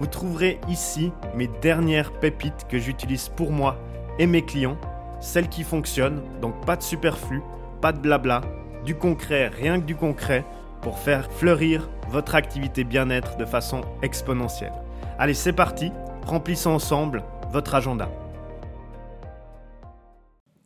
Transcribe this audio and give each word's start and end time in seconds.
Vous 0.00 0.06
trouverez 0.06 0.60
ici 0.68 1.12
mes 1.34 1.46
dernières 1.46 2.12
pépites 2.18 2.66
que 2.68 2.78
j'utilise 2.78 3.28
pour 3.28 3.52
moi 3.52 3.78
et 4.18 4.26
mes 4.26 4.42
clients, 4.42 4.78
celles 5.20 5.48
qui 5.48 5.62
fonctionnent, 5.62 6.22
donc 6.40 6.64
pas 6.66 6.76
de 6.76 6.82
superflu, 6.82 7.42
pas 7.80 7.92
de 7.92 7.98
blabla, 7.98 8.42
du 8.84 8.96
concret, 8.96 9.48
rien 9.48 9.80
que 9.80 9.86
du 9.86 9.96
concret, 9.96 10.44
pour 10.82 10.98
faire 10.98 11.30
fleurir 11.32 11.88
votre 12.08 12.34
activité 12.34 12.84
bien-être 12.84 13.36
de 13.36 13.44
façon 13.44 13.80
exponentielle. 14.02 14.72
Allez, 15.18 15.34
c'est 15.34 15.52
parti, 15.52 15.92
remplissons 16.26 16.72
ensemble 16.72 17.22
votre 17.50 17.74
agenda. 17.74 18.10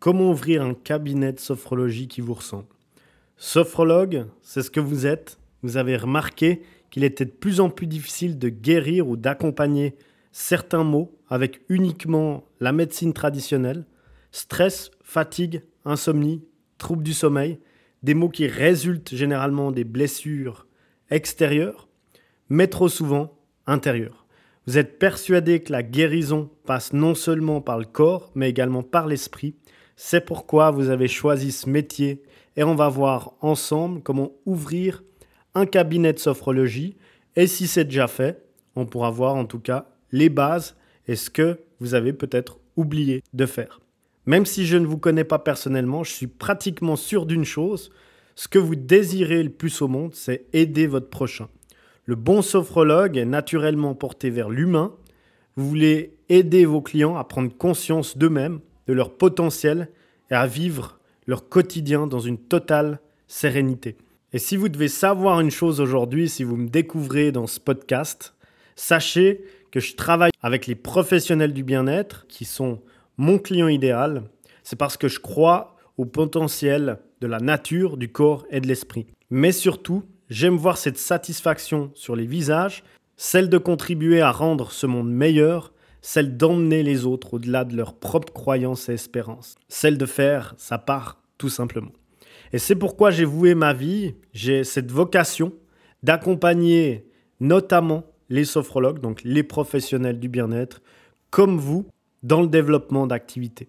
Comment 0.01 0.30
ouvrir 0.30 0.62
un 0.62 0.74
cabinet 0.74 1.32
de 1.32 1.38
sophrologie 1.38 2.09
qui 2.09 2.20
vous 2.20 2.34
ressemble? 2.34 2.66
Sophrologue, 3.37 4.26
c'est 4.42 4.62
ce 4.62 4.70
que 4.70 4.80
vous 4.80 5.06
êtes. 5.06 5.38
Vous 5.62 5.76
avez 5.76 5.96
remarqué 5.96 6.62
qu'il 6.91 7.05
était 7.05 7.24
de 7.24 7.30
plus 7.30 7.60
en 7.60 7.70
plus 7.70 7.87
difficile 7.87 8.38
de 8.38 8.48
guérir 8.48 9.09
ou 9.09 9.16
d'accompagner 9.16 9.96
certains 10.33 10.84
maux 10.84 11.16
avec 11.29 11.60
uniquement 11.69 12.45
la 12.60 12.73
médecine 12.73 13.12
traditionnelle. 13.12 13.87
Stress, 14.30 14.91
fatigue, 15.02 15.62
insomnie, 15.85 16.45
troubles 16.79 17.02
du 17.02 17.12
sommeil, 17.12 17.59
des 18.02 18.15
mots 18.15 18.29
qui 18.29 18.46
résultent 18.46 19.15
généralement 19.15 19.73
des 19.73 19.85
blessures 19.85 20.66
extérieures, 21.10 21.88
mais 22.49 22.68
trop 22.68 22.88
souvent 22.88 23.38
intérieures. 23.66 24.27
Vous 24.66 24.79
êtes 24.79 24.99
persuadé 24.99 25.60
que 25.60 25.73
la 25.73 25.82
guérison 25.82 26.51
passe 26.66 26.93
non 26.93 27.15
seulement 27.15 27.60
par 27.60 27.79
le 27.79 27.87
corps, 27.87 28.30
mais 28.34 28.51
également 28.51 28.82
par 28.82 29.07
l'esprit. 29.07 29.55
C'est 29.96 30.24
pourquoi 30.24 30.71
vous 30.71 30.90
avez 30.90 31.09
choisi 31.09 31.52
ce 31.52 31.68
métier 31.68 32.23
et 32.57 32.65
on 32.65 32.74
va 32.74 32.88
voir 32.88 33.32
ensemble 33.40 34.02
comment 34.02 34.32
ouvrir 34.45 35.02
un 35.54 35.66
cabinet 35.66 36.13
de 36.13 36.18
sophrologie. 36.18 36.96
Et 37.37 37.46
si 37.46 37.66
c'est 37.66 37.85
déjà 37.85 38.09
fait, 38.09 38.43
on 38.77 38.87
pourra 38.87 39.10
voir 39.10 39.35
en 39.35 39.45
tout 39.45 39.60
cas 39.60 39.87
les 40.13 40.29
bases 40.29 40.77
et 41.07 41.16
ce 41.16 41.30
que 41.30 41.59
vous 41.80 41.95
avez 41.95 42.13
peut-être 42.13 42.59
oublié 42.77 43.23
de 43.32 43.46
faire. 43.46 43.80
Même 44.27 44.46
si 44.46 44.66
je 44.66 44.77
ne 44.77 44.87
vous 44.87 44.99
connais 44.99 45.24
pas 45.24 45.38
personnellement, 45.38 46.05
je 46.05 46.13
suis 46.13 46.27
pratiquement 46.27 46.96
sûr 46.96 47.27
d'une 47.27 47.45
chose, 47.45 47.90
ce 48.35 48.46
que 48.46 48.59
vous 48.59 48.77
désirez 48.77 49.43
le 49.43 49.51
plus 49.51 49.82
au 49.82 49.88
monde, 49.88 50.15
c'est 50.15 50.46
aider 50.52 50.87
votre 50.87 51.09
prochain. 51.09 51.49
Le 52.05 52.15
bon 52.15 52.40
sophrologue 52.40 53.16
est 53.16 53.24
naturellement 53.24 53.95
porté 53.95 54.30
vers 54.30 54.49
l'humain. 54.49 54.95
Vous 55.57 55.68
voulez 55.68 56.15
aider 56.29 56.65
vos 56.65 56.80
clients 56.80 57.16
à 57.16 57.24
prendre 57.24 57.55
conscience 57.57 58.16
d'eux-mêmes, 58.16 58.60
de 58.87 58.93
leur 58.93 59.16
potentiel 59.16 59.90
et 60.30 60.35
à 60.35 60.46
vivre 60.46 60.99
leur 61.27 61.49
quotidien 61.49 62.07
dans 62.07 62.21
une 62.21 62.38
totale 62.38 63.01
sérénité. 63.27 63.96
Et 64.34 64.38
si 64.38 64.56
vous 64.56 64.69
devez 64.69 64.88
savoir 64.88 65.41
une 65.41 65.50
chose 65.50 65.81
aujourd'hui, 65.81 66.28
si 66.28 66.44
vous 66.44 66.56
me 66.56 66.69
découvrez 66.69 67.32
dans 67.32 67.47
ce 67.47 67.59
podcast, 67.59 68.34
sachez 68.76 69.43
que 69.71 69.81
je 69.81 69.94
travaille 69.94 70.32
avec 70.43 70.66
les 70.66 70.75
professionnels 70.75 71.54
du 71.54 71.65
bien-être 71.65 72.26
qui 72.28 72.44
sont 72.44 72.82
mon 73.16 73.38
client 73.38 73.69
idéal. 73.69 74.25
C'est 74.65 74.78
parce 74.78 74.99
que 74.99 75.09
je 75.09 75.19
crois 75.19 75.76
au 75.97 76.04
potentiel 76.04 76.99
de 77.22 77.26
la 77.26 77.38
nature, 77.41 77.97
du 77.97 78.12
corps 78.12 78.44
et 78.50 78.60
de 78.60 78.66
l'esprit. 78.66 79.06
Mais 79.31 79.50
surtout, 79.50 80.03
j'aime 80.28 80.56
voir 80.56 80.77
cette 80.77 80.99
satisfaction 80.99 81.91
sur 81.95 82.15
les 82.15 82.27
visages, 82.27 82.84
celle 83.16 83.49
de 83.49 83.56
contribuer 83.56 84.21
à 84.21 84.31
rendre 84.31 84.72
ce 84.72 84.87
monde 84.87 85.10
meilleur, 85.10 85.72
celle 86.03 86.37
d'emmener 86.37 86.83
les 86.83 87.06
autres 87.06 87.33
au-delà 87.33 87.65
de 87.65 87.75
leurs 87.75 87.95
propres 87.95 88.34
croyances 88.34 88.91
et 88.91 88.93
espérances, 88.93 89.55
celle 89.69 89.97
de 89.97 90.06
faire 90.06 90.55
sa 90.59 90.77
part 90.77 91.22
tout 91.39 91.49
simplement. 91.49 91.93
Et 92.53 92.59
c'est 92.59 92.76
pourquoi 92.76 93.10
j'ai 93.10 93.25
voué 93.25 93.54
ma 93.54 93.72
vie, 93.72 94.14
j'ai 94.32 94.64
cette 94.64 94.91
vocation 94.91 95.53
d'accompagner 96.03 97.06
notamment 97.41 98.04
les 98.31 98.44
sophrologues, 98.44 99.00
donc 99.00 99.22
les 99.25 99.42
professionnels 99.42 100.19
du 100.19 100.28
bien-être, 100.28 100.82
comme 101.31 101.59
vous, 101.59 101.86
dans 102.22 102.42
le 102.42 102.48
développement 102.48 103.06
d'activités. 103.06 103.69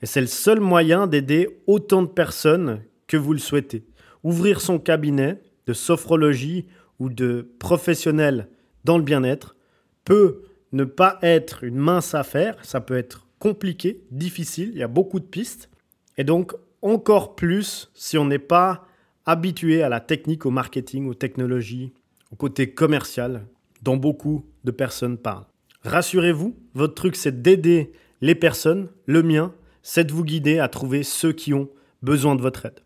Et 0.00 0.06
c'est 0.06 0.20
le 0.20 0.26
seul 0.26 0.60
moyen 0.60 1.06
d'aider 1.06 1.60
autant 1.66 2.02
de 2.02 2.08
personnes 2.08 2.82
que 3.06 3.16
vous 3.16 3.32
le 3.32 3.38
souhaitez. 3.38 3.84
Ouvrir 4.24 4.60
son 4.60 4.78
cabinet 4.78 5.40
de 5.66 5.72
sophrologie 5.72 6.66
ou 6.98 7.08
de 7.08 7.48
professionnel 7.58 8.48
dans 8.84 8.98
le 8.98 9.04
bien-être 9.04 9.56
peut 10.04 10.42
ne 10.72 10.84
pas 10.84 11.18
être 11.22 11.64
une 11.64 11.76
mince 11.76 12.14
affaire, 12.14 12.56
ça 12.64 12.80
peut 12.80 12.96
être 12.96 13.26
compliqué, 13.38 14.00
difficile, 14.10 14.70
il 14.72 14.78
y 14.78 14.82
a 14.82 14.88
beaucoup 14.88 15.20
de 15.20 15.24
pistes. 15.24 15.68
Et 16.16 16.24
donc, 16.24 16.54
encore 16.82 17.34
plus 17.34 17.90
si 17.94 18.18
on 18.18 18.24
n'est 18.24 18.38
pas 18.38 18.86
habitué 19.24 19.82
à 19.82 19.88
la 19.88 20.00
technique, 20.00 20.46
au 20.46 20.50
marketing, 20.50 21.08
aux 21.08 21.14
technologies, 21.14 21.92
au 22.32 22.36
côté 22.36 22.72
commercial 22.72 23.46
dont 23.82 23.96
beaucoup 23.96 24.44
de 24.64 24.70
personnes 24.70 25.16
parlent. 25.16 25.46
Rassurez-vous, 25.84 26.56
votre 26.74 26.94
truc 26.94 27.16
c'est 27.16 27.42
d'aider 27.42 27.92
les 28.20 28.34
personnes, 28.34 28.88
le 29.06 29.22
mien, 29.22 29.52
c'est 29.82 30.04
de 30.04 30.12
vous 30.12 30.24
guider 30.24 30.58
à 30.58 30.68
trouver 30.68 31.02
ceux 31.02 31.32
qui 31.32 31.54
ont 31.54 31.68
besoin 32.02 32.36
de 32.36 32.42
votre 32.42 32.66
aide. 32.66 32.80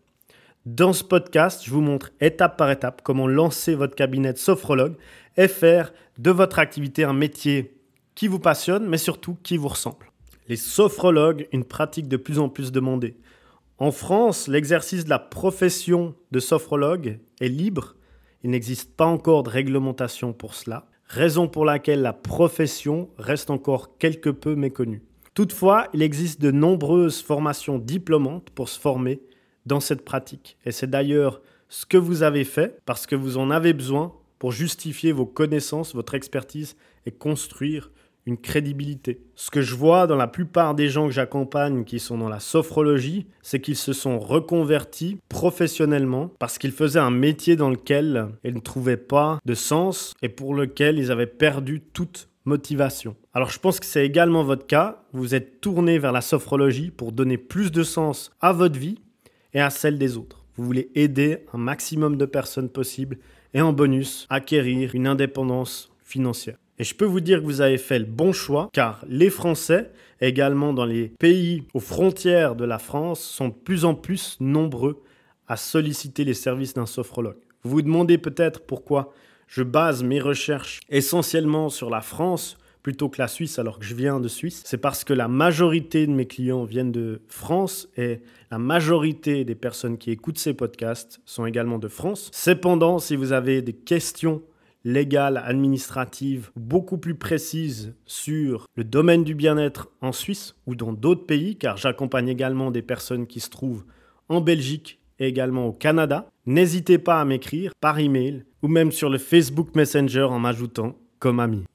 Dans 0.65 0.93
ce 0.93 1.03
podcast, 1.03 1.61
je 1.63 1.71
vous 1.71 1.81
montre 1.81 2.11
étape 2.19 2.57
par 2.57 2.69
étape 2.71 3.01
comment 3.03 3.27
lancer 3.27 3.75
votre 3.75 3.95
cabinet 3.95 4.33
de 4.33 4.37
sophrologue 4.37 4.95
et 5.37 5.47
faire 5.47 5.93
de 6.17 6.31
votre 6.31 6.59
activité 6.59 7.03
un 7.03 7.13
métier 7.13 7.77
qui 8.15 8.27
vous 8.27 8.39
passionne, 8.39 8.87
mais 8.87 8.97
surtout 8.97 9.37
qui 9.43 9.57
vous 9.57 9.67
ressemble. 9.67 10.11
Les 10.47 10.55
sophrologues, 10.55 11.47
une 11.51 11.63
pratique 11.63 12.07
de 12.07 12.17
plus 12.17 12.39
en 12.39 12.49
plus 12.49 12.71
demandée. 12.71 13.15
En 13.79 13.91
France, 13.91 14.47
l'exercice 14.47 15.05
de 15.05 15.09
la 15.11 15.19
profession 15.19 16.15
de 16.31 16.39
sophrologue 16.39 17.19
est 17.39 17.47
libre. 17.47 17.95
Il 18.43 18.49
n'existe 18.49 18.95
pas 18.95 19.05
encore 19.05 19.43
de 19.43 19.51
réglementation 19.51 20.33
pour 20.33 20.55
cela, 20.55 20.87
raison 21.05 21.47
pour 21.47 21.63
laquelle 21.63 22.01
la 22.01 22.13
profession 22.13 23.09
reste 23.19 23.51
encore 23.51 23.99
quelque 23.99 24.31
peu 24.31 24.55
méconnue. 24.55 25.03
Toutefois, 25.35 25.89
il 25.93 26.01
existe 26.01 26.41
de 26.41 26.49
nombreuses 26.49 27.21
formations 27.21 27.77
diplômantes 27.77 28.49
pour 28.49 28.67
se 28.67 28.79
former 28.79 29.21
dans 29.67 29.79
cette 29.79 30.03
pratique. 30.03 30.57
Et 30.65 30.71
c'est 30.71 30.89
d'ailleurs 30.89 31.43
ce 31.69 31.85
que 31.85 31.97
vous 31.97 32.23
avez 32.23 32.45
fait 32.45 32.81
parce 32.87 33.05
que 33.05 33.15
vous 33.15 33.37
en 33.37 33.51
avez 33.51 33.73
besoin 33.73 34.11
pour 34.39 34.51
justifier 34.51 35.11
vos 35.11 35.27
connaissances, 35.27 35.93
votre 35.93 36.15
expertise 36.15 36.75
et 37.05 37.11
construire 37.11 37.91
une 38.27 38.37
crédibilité. 38.37 39.21
Ce 39.35 39.49
que 39.49 39.61
je 39.61 39.73
vois 39.73 40.05
dans 40.05 40.17
la 40.17 40.27
plupart 40.27 40.75
des 40.75 40.89
gens 40.89 41.07
que 41.07 41.13
j'accompagne 41.13 41.85
qui 41.85 41.99
sont 41.99 42.17
dans 42.17 42.27
la 42.27 42.41
sophrologie, 42.41 43.25
c'est 43.41 43.61
qu'ils 43.61 43.77
se 43.77 43.93
sont 43.93 44.19
reconvertis 44.19 45.17
professionnellement 45.29 46.29
parce 46.37 46.57
qu'ils 46.57 46.73
faisaient 46.73 46.99
un 46.99 47.09
métier 47.09 47.55
dans 47.55 47.69
lequel 47.69 48.27
ils 48.43 48.53
ne 48.53 48.59
trouvaient 48.59 48.97
pas 48.97 49.39
de 49.45 49.53
sens 49.53 50.13
et 50.21 50.27
pour 50.27 50.53
lequel 50.53 50.99
ils 50.99 51.09
avaient 51.09 51.25
perdu 51.25 51.81
toute 51.81 52.27
motivation. 52.43 53.15
Alors 53.33 53.49
je 53.49 53.59
pense 53.59 53.79
que 53.79 53.85
c'est 53.85 54.05
également 54.05 54.43
votre 54.43 54.67
cas. 54.67 55.03
Vous 55.13 55.33
êtes 55.33 55.61
tourné 55.61 55.97
vers 55.97 56.11
la 56.11 56.21
sophrologie 56.21 56.91
pour 56.91 57.13
donner 57.13 57.37
plus 57.37 57.71
de 57.71 57.83
sens 57.83 58.31
à 58.41 58.51
votre 58.51 58.77
vie 58.77 58.99
et 59.53 59.61
à 59.61 59.69
celle 59.69 59.97
des 59.97 60.17
autres. 60.17 60.43
Vous 60.57 60.65
voulez 60.65 60.89
aider 60.95 61.45
un 61.53 61.57
maximum 61.57 62.17
de 62.17 62.25
personnes 62.25 62.69
possible 62.69 63.19
et 63.53 63.61
en 63.61 63.71
bonus 63.71 64.27
acquérir 64.29 64.95
une 64.95 65.07
indépendance 65.07 65.89
financière. 66.03 66.57
Et 66.79 66.83
je 66.83 66.93
peux 66.93 67.05
vous 67.05 67.21
dire 67.21 67.39
que 67.39 67.45
vous 67.45 67.61
avez 67.61 67.77
fait 67.77 67.97
le 67.97 68.05
bon 68.05 68.31
choix, 68.33 68.69
car 68.71 69.03
les 69.07 69.31
Français, 69.31 69.91
également 70.21 70.73
dans 70.73 70.85
les 70.85 71.07
pays 71.19 71.63
aux 71.73 71.79
frontières 71.79 72.55
de 72.55 72.65
la 72.65 72.77
France, 72.77 73.21
sont 73.21 73.49
de 73.49 73.53
plus 73.53 73.83
en 73.83 73.95
plus 73.95 74.37
nombreux 74.39 75.01
à 75.47 75.57
solliciter 75.57 76.23
les 76.23 76.35
services 76.35 76.75
d'un 76.75 76.85
sophrologue. 76.85 77.37
Vous 77.63 77.71
vous 77.71 77.81
demandez 77.81 78.17
peut-être 78.17 78.61
pourquoi 78.61 79.13
je 79.47 79.63
base 79.63 80.03
mes 80.03 80.19
recherches 80.19 80.81
essentiellement 80.89 81.69
sur 81.69 81.89
la 81.89 82.01
France 82.01 82.57
plutôt 82.83 83.09
que 83.09 83.21
la 83.21 83.27
Suisse 83.27 83.59
alors 83.59 83.79
que 83.79 83.85
je 83.85 83.95
viens 83.95 84.19
de 84.19 84.27
Suisse. 84.27 84.61
C'est 84.65 84.77
parce 84.77 85.03
que 85.03 85.13
la 85.13 85.27
majorité 85.27 86.05
de 86.07 86.11
mes 86.11 86.25
clients 86.25 86.63
viennent 86.63 86.91
de 86.91 87.21
France 87.27 87.89
et 87.97 88.21
la 88.51 88.59
majorité 88.59 89.43
des 89.43 89.55
personnes 89.55 89.97
qui 89.97 90.11
écoutent 90.11 90.37
ces 90.37 90.53
podcasts 90.53 91.19
sont 91.25 91.45
également 91.45 91.79
de 91.79 91.87
France. 91.87 92.29
Cependant, 92.33 92.99
si 92.99 93.15
vous 93.15 93.33
avez 93.33 93.61
des 93.61 93.73
questions 93.73 94.41
légale, 94.87 95.43
administrative, 95.45 96.49
beaucoup 96.55 96.97
plus 96.97 97.15
précise 97.15 97.93
sur 98.05 98.67
le 98.77 98.85
domaine 98.85 99.25
du 99.25 99.35
bien-être 99.35 99.89
en 100.01 100.13
Suisse 100.13 100.55
ou 100.65 100.75
dans 100.75 100.93
d'autres 100.93 101.25
pays, 101.25 101.57
car 101.57 101.75
j'accompagne 101.75 102.29
également 102.29 102.71
des 102.71 102.81
personnes 102.81 103.27
qui 103.27 103.41
se 103.41 103.49
trouvent 103.49 103.83
en 104.29 104.39
Belgique 104.39 104.99
et 105.19 105.27
également 105.27 105.67
au 105.67 105.73
Canada, 105.73 106.29
n'hésitez 106.45 106.99
pas 106.99 107.19
à 107.19 107.25
m'écrire 107.25 107.73
par 107.81 107.99
email 107.99 108.45
ou 108.63 108.69
même 108.69 108.93
sur 108.93 109.09
le 109.09 109.17
Facebook 109.17 109.75
Messenger 109.75 110.23
en 110.23 110.39
m'ajoutant 110.39 110.95
comme 111.19 111.41
ami. 111.41 111.65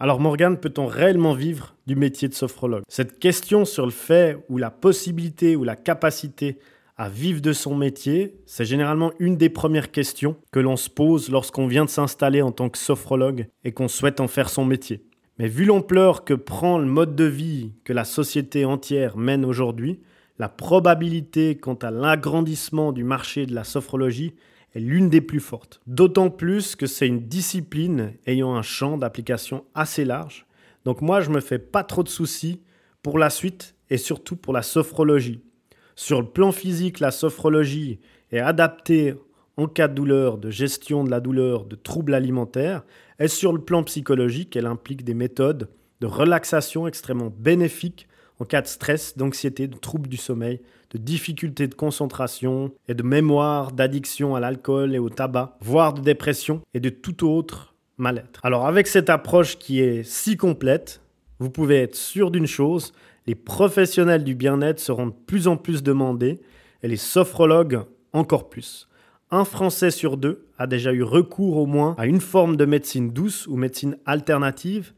Alors 0.00 0.18
Morgane, 0.18 0.58
peut-on 0.58 0.86
réellement 0.86 1.34
vivre 1.34 1.76
du 1.86 1.94
métier 1.94 2.28
de 2.28 2.34
sophrologue? 2.34 2.82
Cette 2.88 3.20
question 3.20 3.64
sur 3.64 3.84
le 3.84 3.92
fait 3.92 4.36
ou 4.48 4.58
la 4.58 4.70
possibilité 4.70 5.54
ou 5.54 5.62
la 5.62 5.76
capacité 5.76 6.58
à 6.98 7.08
vivre 7.08 7.40
de 7.40 7.52
son 7.52 7.76
métier, 7.76 8.40
c'est 8.44 8.64
généralement 8.64 9.12
une 9.20 9.36
des 9.36 9.48
premières 9.48 9.92
questions 9.92 10.36
que 10.50 10.58
l'on 10.58 10.76
se 10.76 10.90
pose 10.90 11.30
lorsqu'on 11.30 11.68
vient 11.68 11.84
de 11.84 11.90
s'installer 11.90 12.42
en 12.42 12.50
tant 12.50 12.68
que 12.68 12.76
sophrologue 12.76 13.46
et 13.62 13.70
qu'on 13.70 13.86
souhaite 13.86 14.18
en 14.18 14.26
faire 14.26 14.50
son 14.50 14.64
métier. 14.64 15.04
Mais 15.38 15.46
vu 15.46 15.64
l'ampleur 15.64 16.24
que 16.24 16.34
prend 16.34 16.76
le 16.76 16.86
mode 16.86 17.14
de 17.14 17.24
vie 17.24 17.72
que 17.84 17.92
la 17.92 18.04
société 18.04 18.64
entière 18.64 19.16
mène 19.16 19.44
aujourd'hui, 19.44 20.00
la 20.40 20.48
probabilité 20.48 21.56
quant 21.56 21.74
à 21.74 21.92
l'agrandissement 21.92 22.90
du 22.90 23.04
marché 23.04 23.46
de 23.46 23.54
la 23.54 23.62
sophrologie 23.62 24.34
est 24.74 24.80
l'une 24.80 25.08
des 25.08 25.20
plus 25.20 25.40
fortes. 25.40 25.80
D'autant 25.86 26.30
plus 26.30 26.74
que 26.74 26.86
c'est 26.86 27.06
une 27.06 27.28
discipline 27.28 28.14
ayant 28.26 28.56
un 28.56 28.62
champ 28.62 28.98
d'application 28.98 29.64
assez 29.76 30.04
large. 30.04 30.46
Donc 30.84 31.00
moi, 31.00 31.20
je 31.20 31.30
me 31.30 31.40
fais 31.40 31.60
pas 31.60 31.84
trop 31.84 32.02
de 32.02 32.08
soucis 32.08 32.60
pour 33.04 33.20
la 33.20 33.30
suite 33.30 33.76
et 33.88 33.98
surtout 33.98 34.34
pour 34.34 34.52
la 34.52 34.62
sophrologie. 34.62 35.42
Sur 36.00 36.20
le 36.20 36.28
plan 36.28 36.52
physique, 36.52 37.00
la 37.00 37.10
sophrologie 37.10 37.98
est 38.30 38.38
adaptée 38.38 39.16
en 39.56 39.66
cas 39.66 39.88
de 39.88 39.94
douleur, 39.94 40.38
de 40.38 40.48
gestion 40.48 41.02
de 41.02 41.10
la 41.10 41.18
douleur, 41.18 41.64
de 41.64 41.74
troubles 41.74 42.14
alimentaires. 42.14 42.84
Et 43.18 43.26
sur 43.26 43.52
le 43.52 43.60
plan 43.60 43.82
psychologique, 43.82 44.54
elle 44.54 44.66
implique 44.66 45.02
des 45.02 45.14
méthodes 45.14 45.68
de 46.00 46.06
relaxation 46.06 46.86
extrêmement 46.86 47.32
bénéfiques 47.36 48.06
en 48.38 48.44
cas 48.44 48.62
de 48.62 48.68
stress, 48.68 49.18
d'anxiété, 49.18 49.66
de 49.66 49.76
troubles 49.76 50.08
du 50.08 50.16
sommeil, 50.16 50.60
de 50.92 50.98
difficultés 50.98 51.66
de 51.66 51.74
concentration 51.74 52.70
et 52.86 52.94
de 52.94 53.02
mémoire, 53.02 53.72
d'addiction 53.72 54.36
à 54.36 54.40
l'alcool 54.40 54.94
et 54.94 55.00
au 55.00 55.10
tabac, 55.10 55.56
voire 55.60 55.94
de 55.94 56.00
dépression 56.00 56.62
et 56.74 56.80
de 56.80 56.90
tout 56.90 57.28
autre 57.28 57.74
mal-être. 57.96 58.38
Alors 58.44 58.68
avec 58.68 58.86
cette 58.86 59.10
approche 59.10 59.58
qui 59.58 59.80
est 59.80 60.04
si 60.04 60.36
complète, 60.36 61.00
vous 61.40 61.50
pouvez 61.50 61.82
être 61.82 61.96
sûr 61.96 62.30
d'une 62.30 62.46
chose, 62.46 62.92
les 63.28 63.34
professionnels 63.34 64.24
du 64.24 64.34
bien-être 64.34 64.80
seront 64.80 65.08
de 65.08 65.14
plus 65.26 65.48
en 65.48 65.58
plus 65.58 65.82
demandés 65.82 66.40
et 66.82 66.88
les 66.88 66.96
sophrologues 66.96 67.82
encore 68.14 68.48
plus. 68.48 68.88
Un 69.30 69.44
Français 69.44 69.90
sur 69.90 70.16
deux 70.16 70.46
a 70.56 70.66
déjà 70.66 70.94
eu 70.94 71.02
recours 71.02 71.58
au 71.58 71.66
moins 71.66 71.94
à 71.98 72.06
une 72.06 72.22
forme 72.22 72.56
de 72.56 72.64
médecine 72.64 73.10
douce 73.10 73.46
ou 73.46 73.56
médecine 73.56 73.98
alternative. 74.06 74.94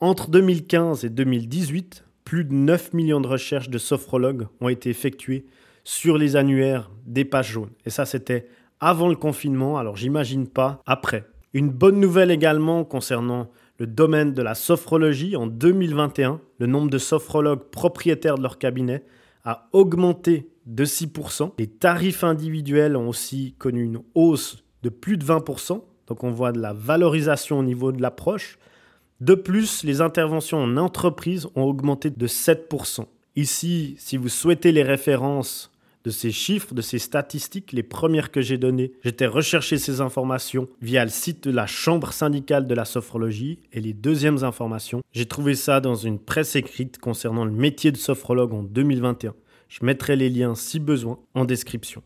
Entre 0.00 0.30
2015 0.30 1.04
et 1.04 1.10
2018, 1.10 2.06
plus 2.24 2.46
de 2.46 2.54
9 2.54 2.94
millions 2.94 3.20
de 3.20 3.28
recherches 3.28 3.68
de 3.68 3.76
sophrologues 3.76 4.46
ont 4.62 4.70
été 4.70 4.88
effectuées 4.88 5.44
sur 5.84 6.16
les 6.16 6.34
annuaires 6.34 6.90
des 7.04 7.26
pages 7.26 7.52
jaunes. 7.52 7.74
Et 7.84 7.90
ça, 7.90 8.06
c'était 8.06 8.48
avant 8.80 9.10
le 9.10 9.16
confinement, 9.16 9.76
alors 9.76 9.96
j'imagine 9.96 10.48
pas 10.48 10.82
après. 10.86 11.26
Une 11.52 11.68
bonne 11.68 12.00
nouvelle 12.00 12.30
également 12.30 12.84
concernant 12.84 13.50
le 13.78 13.86
domaine 13.86 14.32
de 14.32 14.42
la 14.42 14.54
sophrologie. 14.54 15.36
En 15.36 15.46
2021, 15.46 16.40
le 16.58 16.66
nombre 16.66 16.90
de 16.90 16.98
sophrologues 16.98 17.70
propriétaires 17.70 18.36
de 18.36 18.42
leur 18.42 18.58
cabinet 18.58 19.04
a 19.44 19.68
augmenté 19.72 20.50
de 20.66 20.84
6%. 20.84 21.52
Les 21.58 21.66
tarifs 21.66 22.24
individuels 22.24 22.96
ont 22.96 23.08
aussi 23.08 23.54
connu 23.58 23.84
une 23.84 24.00
hausse 24.14 24.64
de 24.82 24.88
plus 24.88 25.16
de 25.16 25.24
20%. 25.24 25.82
Donc 26.08 26.24
on 26.24 26.30
voit 26.30 26.52
de 26.52 26.60
la 26.60 26.72
valorisation 26.72 27.58
au 27.58 27.62
niveau 27.62 27.92
de 27.92 28.02
l'approche. 28.02 28.58
De 29.20 29.34
plus, 29.34 29.82
les 29.82 30.00
interventions 30.00 30.58
en 30.58 30.76
entreprise 30.76 31.46
ont 31.54 31.62
augmenté 31.62 32.10
de 32.10 32.26
7%. 32.26 33.06
Ici, 33.34 33.96
si 33.98 34.16
vous 34.16 34.28
souhaitez 34.28 34.72
les 34.72 34.82
références 34.82 35.70
de 36.06 36.12
ces 36.12 36.30
chiffres, 36.30 36.72
de 36.72 36.82
ces 36.82 37.00
statistiques, 37.00 37.72
les 37.72 37.82
premières 37.82 38.30
que 38.30 38.40
j'ai 38.40 38.58
données, 38.58 38.92
j'étais 39.02 39.26
rechercher 39.26 39.76
ces 39.76 40.00
informations 40.00 40.68
via 40.80 41.04
le 41.04 41.10
site 41.10 41.48
de 41.48 41.50
la 41.50 41.66
Chambre 41.66 42.12
syndicale 42.12 42.68
de 42.68 42.74
la 42.76 42.84
sophrologie 42.84 43.58
et 43.72 43.80
les 43.80 43.92
deuxièmes 43.92 44.44
informations, 44.44 45.02
j'ai 45.12 45.26
trouvé 45.26 45.56
ça 45.56 45.80
dans 45.80 45.96
une 45.96 46.20
presse 46.20 46.54
écrite 46.54 46.98
concernant 46.98 47.44
le 47.44 47.50
métier 47.50 47.90
de 47.90 47.96
sophrologue 47.96 48.54
en 48.54 48.62
2021. 48.62 49.34
Je 49.68 49.84
mettrai 49.84 50.14
les 50.14 50.30
liens 50.30 50.54
si 50.54 50.78
besoin 50.78 51.18
en 51.34 51.44
description. 51.44 52.04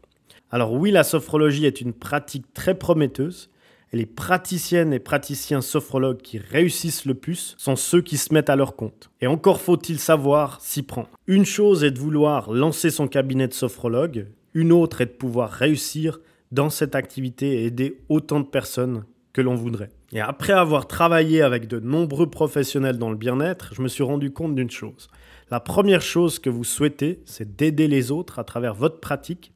Alors 0.51 0.73
oui, 0.73 0.91
la 0.91 1.05
sophrologie 1.05 1.67
est 1.67 1.83
une 1.83 1.93
pratique 1.93 2.55
très 2.55 2.79
prometteuse 2.79 3.51
et 3.51 3.60
les 3.93 4.07
praticiennes 4.07 4.93
et 4.93 5.01
praticiens 5.01 5.61
sophrologues 5.61 6.23
qui 6.23 6.39
réussissent 6.39 7.07
le 7.07 7.15
plus 7.15 7.57
sont 7.59 7.77
ceux 7.77 8.03
qui 8.03 8.17
se 8.17 8.33
mettent 8.33 8.51
à 8.51 8.57
leur 8.57 8.77
compte. 8.77 9.11
Et 9.21 9.27
encore 9.27 9.61
faut-il 9.61 9.99
savoir 9.99 10.61
s'y 10.61 10.83
prendre. 10.83 11.09
Une 11.27 11.45
chose 11.45 11.83
est 11.83 11.91
de 11.91 11.99
vouloir 11.99 12.53
lancer 12.53 12.91
son 12.91 13.09
cabinet 13.09 13.49
de 13.49 13.53
sophrologue, 13.53 14.29
une 14.55 14.73
autre 14.73 15.01
est 15.01 15.07
de 15.07 15.11
pouvoir 15.11 15.51
réussir 15.51 16.21
dans 16.53 16.71
cette 16.71 16.95
activité 16.95 17.63
et 17.63 17.67
aider 17.67 17.99
autant 18.09 18.41
de 18.41 18.47
personnes 18.47 19.05
que 19.33 19.41
l'on 19.41 19.55
voudrait. 19.55 19.91
Et 20.13 20.21
après 20.21 20.53
avoir 20.53 20.89
travaillé 20.89 21.43
avec 21.43 21.69
de 21.69 21.79
nombreux 21.79 22.29
professionnels 22.29 22.99
dans 22.99 23.11
le 23.11 23.17
bien-être, 23.17 23.73
je 23.75 23.83
me 23.83 23.89
suis 23.89 24.03
rendu 24.03 24.33
compte 24.33 24.57
d'une 24.57 24.71
chose. 24.71 25.09
La 25.51 25.61
première 25.61 26.03
chose 26.03 26.39
que 26.39 26.51
vous 26.51 26.65
souhaitez, 26.65 27.21
c'est 27.25 27.57
d'aider 27.57 27.89
les 27.89 28.11
autres 28.11 28.39
à 28.39 28.45
travers 28.45 28.75
votre 28.75 29.01
pratique, 29.01 29.53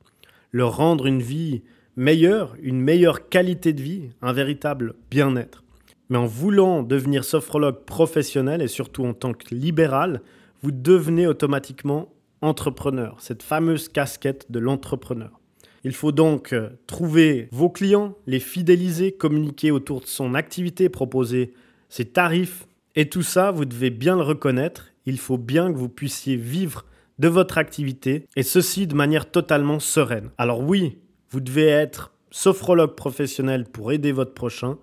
leur 0.52 0.76
rendre 0.76 1.06
une 1.06 1.22
vie 1.22 1.62
meilleure, 1.96 2.54
une 2.60 2.80
meilleure 2.80 3.28
qualité 3.28 3.72
de 3.72 3.82
vie, 3.82 4.10
un 4.22 4.32
véritable 4.32 4.94
bien-être. 5.10 5.64
Mais 6.10 6.18
en 6.18 6.26
voulant 6.26 6.82
devenir 6.82 7.24
sophrologue 7.24 7.84
professionnel 7.84 8.62
et 8.62 8.68
surtout 8.68 9.04
en 9.04 9.14
tant 9.14 9.32
que 9.32 9.54
libéral, 9.54 10.20
vous 10.62 10.72
devenez 10.72 11.26
automatiquement 11.26 12.12
entrepreneur, 12.40 13.16
cette 13.20 13.42
fameuse 13.42 13.88
casquette 13.88 14.50
de 14.50 14.58
l'entrepreneur. 14.58 15.40
Il 15.82 15.92
faut 15.92 16.12
donc 16.12 16.52
euh, 16.52 16.70
trouver 16.86 17.48
vos 17.52 17.68
clients, 17.68 18.16
les 18.26 18.40
fidéliser, 18.40 19.12
communiquer 19.12 19.70
autour 19.70 20.00
de 20.00 20.06
son 20.06 20.34
activité, 20.34 20.88
proposer 20.88 21.52
ses 21.88 22.06
tarifs. 22.06 22.66
Et 22.96 23.08
tout 23.08 23.22
ça, 23.22 23.50
vous 23.50 23.64
devez 23.66 23.90
bien 23.90 24.16
le 24.16 24.22
reconnaître. 24.22 24.88
Il 25.04 25.18
faut 25.18 25.38
bien 25.38 25.72
que 25.72 25.78
vous 25.78 25.90
puissiez 25.90 26.36
vivre 26.36 26.86
de 27.18 27.28
votre 27.28 27.58
activité 27.58 28.26
et 28.34 28.42
ceci 28.42 28.86
de 28.86 28.94
manière 28.94 29.30
totalement 29.30 29.78
sereine. 29.78 30.30
Alors 30.38 30.60
oui, 30.60 30.98
vous 31.34 31.40
devez 31.40 31.66
être 31.66 32.12
sophrologue 32.30 32.94
professionnel 32.94 33.64
pour 33.64 33.90
aider 33.90 34.12
votre 34.12 34.34
prochain. 34.34 34.78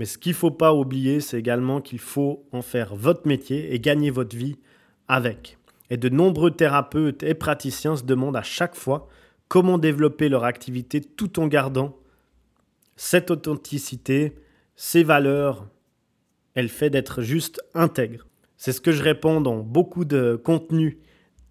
Mais 0.00 0.04
ce 0.04 0.18
qu'il 0.18 0.32
ne 0.32 0.36
faut 0.36 0.50
pas 0.50 0.74
oublier, 0.74 1.20
c'est 1.20 1.38
également 1.38 1.80
qu'il 1.80 2.00
faut 2.00 2.44
en 2.50 2.60
faire 2.60 2.96
votre 2.96 3.28
métier 3.28 3.72
et 3.72 3.78
gagner 3.78 4.10
votre 4.10 4.36
vie 4.36 4.58
avec. 5.06 5.58
Et 5.88 5.96
de 5.96 6.08
nombreux 6.08 6.50
thérapeutes 6.50 7.22
et 7.22 7.34
praticiens 7.34 7.94
se 7.94 8.02
demandent 8.02 8.36
à 8.36 8.42
chaque 8.42 8.74
fois 8.74 9.06
comment 9.46 9.78
développer 9.78 10.28
leur 10.28 10.42
activité 10.42 11.00
tout 11.00 11.38
en 11.38 11.46
gardant 11.46 11.96
cette 12.96 13.30
authenticité, 13.30 14.34
ces 14.74 15.04
valeurs, 15.04 15.68
elle 16.54 16.68
fait 16.68 16.90
d'être 16.90 17.22
juste 17.22 17.62
intègre. 17.74 18.26
C'est 18.56 18.72
ce 18.72 18.80
que 18.80 18.90
je 18.90 19.04
réponds 19.04 19.40
dans 19.40 19.58
beaucoup 19.58 20.04
de 20.04 20.34
contenus 20.34 20.96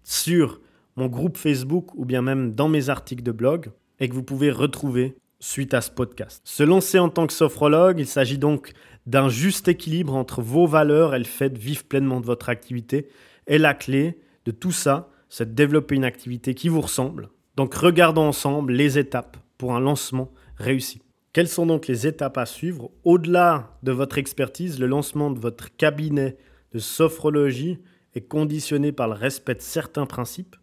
sur 0.04 0.60
mon 0.96 1.06
groupe 1.06 1.38
Facebook 1.38 1.94
ou 1.94 2.04
bien 2.04 2.20
même 2.20 2.54
dans 2.54 2.68
mes 2.68 2.90
articles 2.90 3.22
de 3.22 3.32
blog 3.32 3.70
et 4.00 4.08
que 4.08 4.14
vous 4.14 4.22
pouvez 4.22 4.50
retrouver 4.50 5.16
suite 5.40 5.74
à 5.74 5.80
ce 5.80 5.90
podcast. 5.90 6.40
Se 6.44 6.62
lancer 6.62 6.98
en 6.98 7.08
tant 7.08 7.26
que 7.26 7.32
sophrologue, 7.32 7.98
il 7.98 8.06
s'agit 8.06 8.38
donc 8.38 8.72
d'un 9.06 9.28
juste 9.28 9.68
équilibre 9.68 10.14
entre 10.14 10.42
vos 10.42 10.66
valeurs 10.66 11.14
et 11.14 11.18
le 11.18 11.24
fait 11.24 11.50
de 11.50 11.58
vivre 11.58 11.84
pleinement 11.84 12.20
de 12.20 12.26
votre 12.26 12.48
activité. 12.48 13.08
Et 13.46 13.58
la 13.58 13.74
clé 13.74 14.18
de 14.44 14.50
tout 14.50 14.72
ça, 14.72 15.10
c'est 15.28 15.50
de 15.50 15.54
développer 15.54 15.94
une 15.94 16.04
activité 16.04 16.54
qui 16.54 16.68
vous 16.68 16.80
ressemble. 16.80 17.28
Donc 17.56 17.74
regardons 17.74 18.26
ensemble 18.26 18.72
les 18.72 18.98
étapes 18.98 19.36
pour 19.58 19.74
un 19.74 19.80
lancement 19.80 20.32
réussi. 20.56 21.00
Quelles 21.32 21.48
sont 21.48 21.66
donc 21.66 21.86
les 21.86 22.06
étapes 22.06 22.38
à 22.38 22.46
suivre? 22.46 22.90
Au-delà 23.04 23.76
de 23.82 23.92
votre 23.92 24.18
expertise, 24.18 24.80
le 24.80 24.86
lancement 24.86 25.30
de 25.30 25.38
votre 25.38 25.74
cabinet 25.76 26.38
de 26.72 26.78
sophrologie 26.78 27.78
est 28.14 28.22
conditionné 28.22 28.90
par 28.90 29.08
le 29.08 29.14
respect 29.14 29.54
de 29.54 29.60
certains 29.60 30.06
principes 30.06 30.56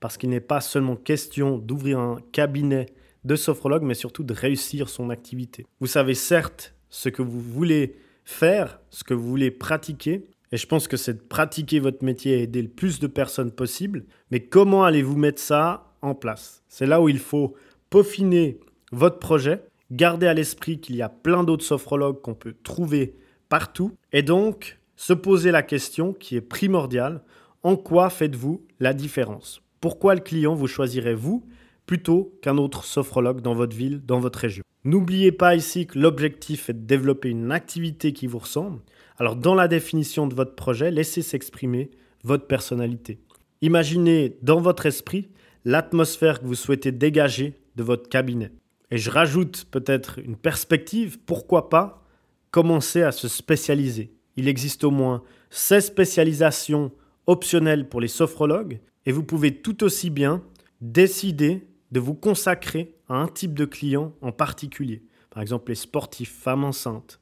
parce 0.00 0.16
qu'il 0.16 0.30
n'est 0.30 0.40
pas 0.40 0.60
seulement 0.60 0.96
question 0.96 1.58
d'ouvrir 1.58 2.00
un 2.00 2.18
cabinet 2.32 2.86
de 3.24 3.36
sophrologue, 3.36 3.82
mais 3.82 3.94
surtout 3.94 4.24
de 4.24 4.32
réussir 4.32 4.88
son 4.88 5.10
activité. 5.10 5.66
Vous 5.80 5.86
savez 5.86 6.14
certes 6.14 6.74
ce 6.88 7.08
que 7.08 7.22
vous 7.22 7.40
voulez 7.40 7.96
faire, 8.24 8.80
ce 8.90 9.04
que 9.04 9.14
vous 9.14 9.28
voulez 9.28 9.50
pratiquer, 9.50 10.26
et 10.52 10.56
je 10.56 10.66
pense 10.66 10.88
que 10.88 10.96
c'est 10.96 11.14
de 11.14 11.22
pratiquer 11.22 11.78
votre 11.78 12.04
métier 12.04 12.38
et 12.38 12.42
aider 12.42 12.62
le 12.62 12.68
plus 12.68 12.98
de 12.98 13.06
personnes 13.06 13.52
possible, 13.52 14.04
mais 14.30 14.40
comment 14.40 14.84
allez-vous 14.84 15.16
mettre 15.16 15.40
ça 15.40 15.94
en 16.02 16.14
place? 16.14 16.62
C'est 16.68 16.86
là 16.86 17.00
où 17.00 17.08
il 17.08 17.18
faut 17.18 17.54
peaufiner 17.90 18.58
votre 18.90 19.18
projet, 19.18 19.62
garder 19.90 20.26
à 20.26 20.34
l'esprit 20.34 20.80
qu'il 20.80 20.96
y 20.96 21.02
a 21.02 21.08
plein 21.08 21.44
d'autres 21.44 21.64
sophrologues 21.64 22.20
qu'on 22.20 22.34
peut 22.34 22.54
trouver 22.62 23.14
partout, 23.48 23.92
et 24.12 24.22
donc 24.22 24.78
se 24.96 25.12
poser 25.12 25.50
la 25.50 25.62
question 25.62 26.12
qui 26.12 26.36
est 26.36 26.40
primordiale, 26.40 27.22
en 27.62 27.76
quoi 27.76 28.10
faites-vous 28.10 28.66
la 28.80 28.94
différence? 28.94 29.62
Pourquoi 29.80 30.14
le 30.14 30.20
client 30.20 30.54
vous 30.54 30.66
choisirait 30.66 31.14
vous 31.14 31.46
plutôt 31.86 32.38
qu'un 32.42 32.58
autre 32.58 32.84
sophrologue 32.84 33.40
dans 33.40 33.54
votre 33.54 33.76
ville, 33.76 34.00
dans 34.04 34.20
votre 34.20 34.38
région? 34.38 34.62
N'oubliez 34.84 35.32
pas 35.32 35.54
ici 35.54 35.86
que 35.86 35.98
l'objectif 35.98 36.70
est 36.70 36.74
de 36.74 36.86
développer 36.86 37.30
une 37.30 37.52
activité 37.52 38.12
qui 38.12 38.26
vous 38.26 38.38
ressemble. 38.38 38.80
Alors 39.18 39.36
dans 39.36 39.54
la 39.54 39.68
définition 39.68 40.26
de 40.26 40.34
votre 40.34 40.54
projet, 40.54 40.90
laissez 40.90 41.22
s'exprimer 41.22 41.90
votre 42.24 42.46
personnalité. 42.46 43.18
Imaginez 43.62 44.36
dans 44.42 44.60
votre 44.60 44.86
esprit 44.86 45.28
l'atmosphère 45.64 46.40
que 46.40 46.46
vous 46.46 46.54
souhaitez 46.54 46.92
dégager 46.92 47.54
de 47.76 47.82
votre 47.82 48.08
cabinet. 48.08 48.52
Et 48.90 48.98
je 48.98 49.10
rajoute 49.10 49.66
peut-être 49.70 50.18
une 50.18 50.36
perspective, 50.36 51.18
pourquoi 51.18 51.68
pas 51.68 52.02
commencer 52.50 53.02
à 53.02 53.12
se 53.12 53.28
spécialiser? 53.28 54.12
il 54.36 54.48
existe 54.48 54.84
au 54.84 54.90
moins 54.90 55.22
16 55.50 55.86
spécialisations 55.86 56.92
optionnelles 57.26 57.88
pour 57.88 58.00
les 58.00 58.08
sophrologues 58.08 58.80
et 59.10 59.12
vous 59.12 59.24
pouvez 59.24 59.56
tout 59.56 59.82
aussi 59.82 60.08
bien 60.08 60.40
décider 60.80 61.66
de 61.90 61.98
vous 61.98 62.14
consacrer 62.14 62.94
à 63.08 63.16
un 63.16 63.26
type 63.26 63.54
de 63.54 63.64
client 63.64 64.14
en 64.22 64.30
particulier. 64.30 65.02
Par 65.30 65.42
exemple, 65.42 65.72
les 65.72 65.74
sportifs, 65.74 66.32
femmes 66.32 66.62
enceintes, 66.62 67.18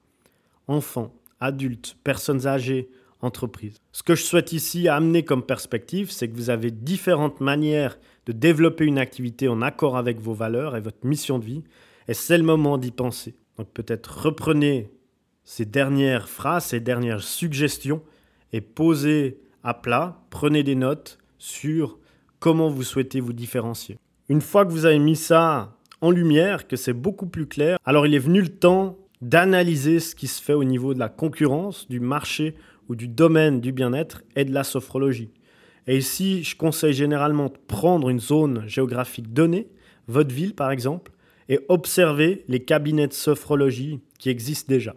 enfants, 0.66 1.14
adultes, 1.40 1.96
personnes 2.04 2.46
âgées, 2.46 2.90
entreprises. 3.22 3.80
Ce 3.92 4.02
que 4.02 4.14
je 4.14 4.22
souhaite 4.22 4.52
ici 4.52 4.86
amener 4.86 5.24
comme 5.24 5.42
perspective, 5.42 6.10
c'est 6.10 6.28
que 6.28 6.36
vous 6.36 6.50
avez 6.50 6.70
différentes 6.70 7.40
manières 7.40 7.98
de 8.26 8.32
développer 8.32 8.84
une 8.84 8.98
activité 8.98 9.48
en 9.48 9.62
accord 9.62 9.96
avec 9.96 10.20
vos 10.20 10.34
valeurs 10.34 10.76
et 10.76 10.82
votre 10.82 11.06
mission 11.06 11.38
de 11.38 11.46
vie, 11.46 11.64
et 12.06 12.12
c'est 12.12 12.36
le 12.36 12.44
moment 12.44 12.76
d'y 12.76 12.90
penser. 12.90 13.34
Donc 13.56 13.70
peut-être 13.72 14.26
reprenez 14.26 14.90
ces 15.44 15.64
dernières 15.64 16.28
phrases, 16.28 16.66
ces 16.66 16.80
dernières 16.80 17.22
suggestions, 17.22 18.02
et 18.52 18.60
posez 18.60 19.40
à 19.64 19.72
plat, 19.72 20.20
prenez 20.28 20.62
des 20.62 20.74
notes 20.74 21.18
sur 21.38 21.98
comment 22.38 22.68
vous 22.68 22.82
souhaitez 22.82 23.20
vous 23.20 23.32
différencier. 23.32 23.98
Une 24.28 24.40
fois 24.40 24.64
que 24.66 24.70
vous 24.70 24.84
avez 24.84 24.98
mis 24.98 25.16
ça 25.16 25.76
en 26.00 26.10
lumière, 26.10 26.68
que 26.68 26.76
c'est 26.76 26.92
beaucoup 26.92 27.26
plus 27.26 27.46
clair, 27.46 27.78
alors 27.84 28.06
il 28.06 28.14
est 28.14 28.20
venu 28.20 28.40
le 28.40 28.48
temps 28.48 28.98
d'analyser 29.20 30.00
ce 30.00 30.14
qui 30.14 30.28
se 30.28 30.42
fait 30.42 30.52
au 30.52 30.64
niveau 30.64 30.94
de 30.94 30.98
la 30.98 31.08
concurrence, 31.08 31.88
du 31.88 32.00
marché 32.00 32.54
ou 32.88 32.94
du 32.94 33.08
domaine 33.08 33.60
du 33.60 33.72
bien-être 33.72 34.22
et 34.36 34.44
de 34.44 34.52
la 34.52 34.64
sophrologie. 34.64 35.30
Et 35.86 35.96
ici, 35.96 36.44
je 36.44 36.56
conseille 36.56 36.92
généralement 36.92 37.46
de 37.46 37.58
prendre 37.66 38.10
une 38.10 38.20
zone 38.20 38.64
géographique 38.66 39.32
donnée, 39.32 39.68
votre 40.06 40.34
ville 40.34 40.54
par 40.54 40.70
exemple, 40.70 41.12
et 41.48 41.60
observer 41.68 42.44
les 42.48 42.60
cabinets 42.60 43.08
de 43.08 43.14
sophrologie 43.14 44.00
qui 44.18 44.28
existent 44.28 44.68
déjà. 44.68 44.94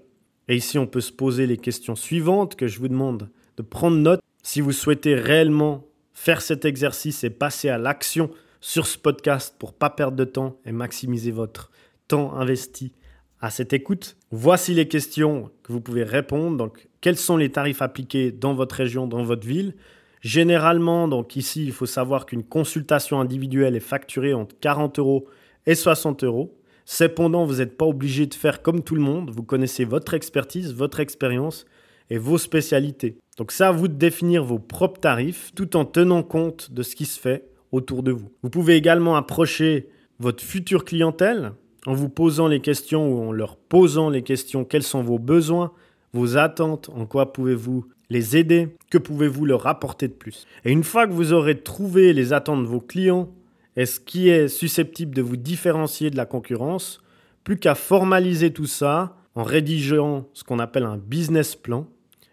Et 0.48 0.55
ici, 0.55 0.77
on 0.77 0.88
peut 0.88 1.01
se 1.01 1.13
poser 1.13 1.48
les 1.48 1.57
questions 1.57 1.95
suivantes 1.95 2.55
que 2.55 2.67
je 2.67 2.79
vous 2.79 2.89
demande 2.89 3.29
de 3.57 3.63
prendre 3.63 3.98
note 3.98 4.21
si 4.43 4.60
vous 4.60 4.74
souhaitez 4.74 5.15
réellement 5.15 5.86
faire 6.13 6.41
cet 6.41 6.65
exercice 6.65 7.24
et 7.24 7.30
passer 7.30 7.70
à 7.70 7.77
l'action 7.77 8.32
sur 8.60 8.86
ce 8.86 8.98
podcast 8.98 9.56
pour 9.58 9.74
pas 9.74 9.89
perdre 9.89 10.18
de 10.18 10.25
temps 10.25 10.58
et 10.65 10.72
maximiser 10.72 11.32
votre 11.32 11.72
temps 12.08 12.34
investi 12.34 12.94
à 13.39 13.50
cette 13.50 13.74
écoute. 13.74 14.18
Voici 14.30 14.74
les 14.74 14.88
questions 14.88 15.50
que 15.63 15.74
vous 15.74 15.82
pouvez 15.82 16.03
répondre. 16.03 16.58
Donc, 16.58 16.88
quels 17.01 17.18
sont 17.18 17.38
les 17.38 17.51
tarifs 17.51 17.82
appliqués 17.82 18.32
dans 18.32 18.53
votre 18.53 18.75
région, 18.75 19.08
dans 19.08 19.24
votre 19.24 19.48
ville? 19.48 19.75
Généralement, 20.22 21.08
donc 21.08 21.36
ici, 21.36 21.65
il 21.65 21.72
faut 21.72 21.88
savoir 21.88 22.27
qu'une 22.27 22.44
consultation 22.44 23.20
individuelle 23.20 23.75
est 23.75 23.80
facturée 23.80 24.36
entre 24.36 24.56
40 24.60 25.00
euros 25.00 25.25
et 25.65 25.74
60 25.74 26.24
euros. 26.24 26.56
Cependant, 26.86 27.46
vous 27.46 27.56
n'êtes 27.56 27.77
pas 27.77 27.86
obligé 27.86 28.27
de 28.27 28.34
faire 28.36 28.62
comme 28.62 28.84
tout 28.84 28.96
le 28.96 29.01
monde. 29.01 29.32
Vous 29.32 29.44
connaissez 29.44 29.86
votre 29.86 30.13
expertise, 30.13 30.74
votre 30.74 31.00
expérience 31.00 31.65
et 32.12 32.20
vos 32.20 32.38
spécialités. 32.38 33.18
Donc 33.41 33.51
c'est 33.51 33.63
à 33.63 33.71
vous 33.71 33.88
de 33.88 33.95
définir 33.95 34.43
vos 34.43 34.60
propres 34.60 35.00
tarifs 35.00 35.51
tout 35.55 35.75
en 35.75 35.83
tenant 35.83 36.21
compte 36.21 36.71
de 36.71 36.83
ce 36.83 36.95
qui 36.95 37.05
se 37.05 37.19
fait 37.19 37.50
autour 37.71 38.03
de 38.03 38.12
vous. 38.12 38.29
Vous 38.43 38.51
pouvez 38.51 38.75
également 38.75 39.15
approcher 39.15 39.88
votre 40.19 40.43
future 40.43 40.86
clientèle 40.86 41.53
en 41.88 41.95
vous 41.95 42.07
posant 42.07 42.48
les 42.48 42.60
questions 42.60 43.12
ou 43.12 43.27
en 43.27 43.31
leur 43.31 43.57
posant 43.57 44.12
les 44.12 44.21
questions 44.21 44.63
quels 44.63 44.83
sont 44.83 45.01
vos 45.01 45.17
besoins, 45.17 45.71
vos 46.13 46.38
attentes, 46.38 46.91
en 46.95 47.07
quoi 47.07 47.33
pouvez-vous 47.33 47.88
les 48.12 48.38
aider, 48.38 48.77
que 48.91 49.00
pouvez-vous 49.00 49.45
leur 49.45 49.65
apporter 49.65 50.07
de 50.07 50.13
plus? 50.13 50.45
Et 50.63 50.71
une 50.71 50.83
fois 50.83 51.07
que 51.07 51.13
vous 51.13 51.33
aurez 51.33 51.63
trouvé 51.63 52.13
les 52.13 52.33
attentes 52.33 52.62
de 52.62 52.69
vos 52.69 52.79
clients 52.79 53.27
et 53.75 53.88
ce 53.88 54.00
qui 54.00 54.29
est 54.29 54.50
susceptible 54.50 55.15
de 55.15 55.24
vous 55.24 55.38
différencier 55.38 56.12
de 56.12 56.15
la 56.15 56.27
concurrence, 56.27 57.01
plus 57.43 57.57
qu'à 57.57 57.74
formaliser 57.74 58.53
tout 58.53 58.67
ça 58.67 59.17
en 59.33 59.41
rédigeant 59.41 60.27
ce 60.33 60.43
qu'on 60.43 60.60
appelle 60.60 60.83
un 60.83 60.98
business 60.98 61.55
plan. 61.55 61.88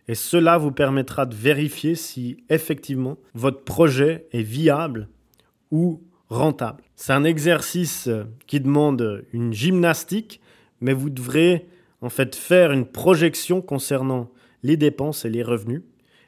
Et 0.09 0.15
cela 0.15 0.57
vous 0.57 0.73
permettra 0.73 1.27
de 1.27 1.35
vérifier 1.35 1.95
si 1.95 2.43
effectivement 2.49 3.19
votre 3.35 3.63
projet 3.63 4.27
est 4.33 4.43
viable 4.43 5.09
ou 5.71 6.03
rentable. 6.31 6.83
C'est 6.97 7.13
un 7.13 7.25
exercice 7.25 8.09
qui 8.47 8.61
demande 8.61 9.25
une 9.33 9.53
gymnastique, 9.53 10.41
mais 10.81 10.95
vous 10.95 11.11
devrez 11.11 11.69
en 12.01 12.09
fait 12.09 12.35
faire 12.35 12.73
une 12.73 12.87
projection 12.87 13.61
concernant 13.61 14.31
les 14.63 14.77
dépenses 14.77 15.25
et 15.25 15.31
les 15.31 15.43
revenus. 15.43 15.83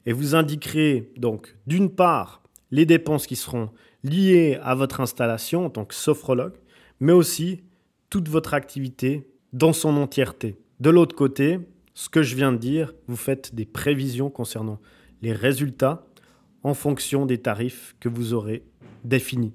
Et 0.07 0.13
vous 0.13 0.35
indiquerez 0.35 1.11
donc 1.17 1.57
d'une 1.67 1.91
part 1.91 2.43
les 2.71 2.87
dépenses 2.87 3.27
qui 3.27 3.37
seront 3.37 3.71
liées 4.05 4.59
à 4.63 4.75
votre 4.75 5.01
installation 5.01 5.67
en 5.67 5.71
tant 5.71 5.85
que 5.85 5.95
sophrologue, 5.95 6.55
mais 7.01 7.13
aussi 7.13 7.63
toute 8.09 8.29
votre 8.29 8.55
activité 8.55 9.29
dans 9.53 9.73
son 9.73 9.97
entièreté. 9.97 10.57
De 10.81 10.91
l'autre 10.91 11.15
côté, 11.15 11.61
ce 12.01 12.09
que 12.09 12.23
je 12.23 12.35
viens 12.35 12.51
de 12.51 12.57
dire, 12.57 12.95
vous 13.09 13.17
faites 13.17 13.55
des 13.55 13.67
prévisions 13.67 14.31
concernant 14.31 14.81
les 15.21 15.35
résultats 15.35 16.07
en 16.63 16.73
fonction 16.73 17.27
des 17.27 17.37
tarifs 17.37 17.95
que 18.01 18.09
vous 18.09 18.33
aurez 18.33 18.65
définis. 19.05 19.53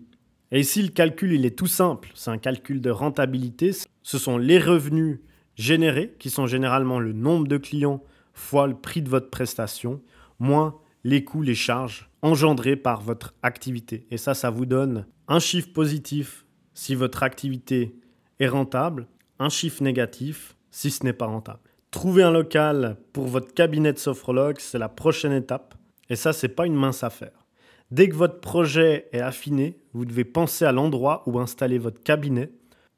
Et 0.52 0.60
ici, 0.60 0.84
le 0.84 0.90
calcul, 0.90 1.34
il 1.34 1.44
est 1.48 1.58
tout 1.58 1.66
simple. 1.66 2.12
C'est 2.14 2.30
un 2.30 2.38
calcul 2.38 2.82
de 2.82 2.92
rentabilité. 2.92 3.72
Ce 4.04 4.20
sont 4.20 4.38
les 4.38 4.60
revenus 4.60 5.22
générés, 5.56 6.14
qui 6.20 6.30
sont 6.30 6.46
généralement 6.46 7.00
le 7.00 7.14
nombre 7.14 7.48
de 7.48 7.58
clients 7.58 8.04
fois 8.36 8.68
le 8.68 8.76
prix 8.76 9.02
de 9.02 9.10
votre 9.10 9.32
prestation, 9.32 10.04
moins 10.38 10.76
les 11.04 11.24
coûts, 11.24 11.42
les 11.42 11.56
charges 11.56 12.12
engendrés 12.22 12.76
par 12.76 13.02
votre 13.02 13.34
activité. 13.42 14.06
Et 14.12 14.18
ça, 14.18 14.36
ça 14.36 14.52
vous 14.52 14.68
donne 14.68 15.08
un 15.28 15.40
chiffre 15.40 15.74
positif 15.74 16.46
si 16.76 16.94
votre 16.94 17.24
activité 17.24 17.96
est 18.40 18.48
rentable, 18.48 19.08
un 19.40 19.50
chiffre 19.50 19.82
négatif 19.82 20.56
si 20.70 20.92
ce 20.92 21.04
n'est 21.06 21.14
pas 21.14 21.26
rentable. 21.26 21.65
Trouver 21.96 22.24
un 22.24 22.32
local 22.32 22.98
pour 23.14 23.26
votre 23.26 23.54
cabinet 23.54 23.94
de 23.94 23.98
sophrologue, 23.98 24.58
c'est 24.60 24.78
la 24.78 24.90
prochaine 24.90 25.32
étape. 25.32 25.76
Et 26.10 26.18
ça, 26.18 26.34
c'est 26.34 26.50
pas 26.50 26.66
une 26.66 26.76
mince 26.76 27.06
affaire. 27.06 27.46
Dès 27.90 28.10
que 28.10 28.16
votre 28.16 28.42
projet 28.42 29.08
est 29.14 29.22
affiné, 29.22 29.80
vous 29.94 30.04
devez 30.04 30.26
penser 30.26 30.66
à 30.66 30.74
l'endroit 30.74 31.24
où 31.26 31.40
installer 31.40 31.78
votre 31.78 32.04
cabinet. 32.04 32.52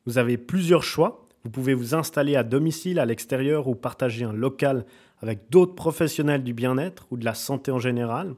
Vous 0.07 0.17
avez 0.17 0.39
plusieurs 0.39 0.81
choix. 0.81 1.27
Vous 1.43 1.51
pouvez 1.51 1.75
vous 1.75 1.93
installer 1.93 2.35
à 2.35 2.41
domicile, 2.41 2.97
à 2.97 3.05
l'extérieur 3.05 3.67
ou 3.67 3.75
partager 3.75 4.25
un 4.25 4.33
local 4.33 4.83
avec 5.21 5.51
d'autres 5.51 5.75
professionnels 5.75 6.43
du 6.43 6.55
bien-être 6.55 7.05
ou 7.11 7.17
de 7.17 7.25
la 7.25 7.35
santé 7.35 7.69
en 7.69 7.79
général. 7.79 8.33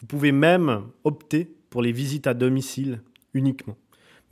Vous 0.00 0.06
pouvez 0.06 0.32
même 0.32 0.82
opter 1.04 1.54
pour 1.70 1.80
les 1.80 1.92
visites 1.92 2.26
à 2.26 2.34
domicile 2.34 3.02
uniquement. 3.34 3.76